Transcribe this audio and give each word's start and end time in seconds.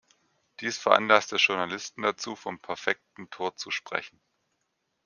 Dies 0.61 0.79
veranlasste 0.79 1.35
Journalisten 1.35 2.01
dazu, 2.01 2.35
vom 2.35 2.57
„perfekten 2.59 3.29
Tor“ 3.29 3.55
zu 3.55 3.69
sprechen. 3.69 4.19